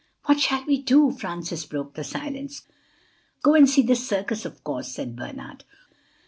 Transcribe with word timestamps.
"What 0.25 0.39
shall 0.39 0.65
we 0.65 0.81
do?" 0.81 1.11
Francis 1.11 1.63
broke 1.63 1.93
the 1.93 2.03
silence. 2.03 2.63
"Go 3.43 3.53
and 3.53 3.69
see 3.69 3.83
the 3.83 3.95
circus, 3.95 4.45
of 4.45 4.63
course," 4.63 4.87
said 4.91 5.15
Bernard. 5.15 5.63